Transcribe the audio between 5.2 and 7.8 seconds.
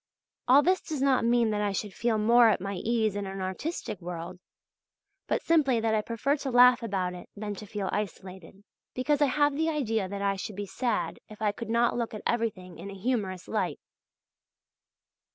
but simply that I prefer to laugh about it than to